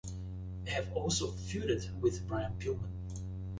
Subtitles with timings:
[0.65, 2.89] They have also feuded with Brian Pillman.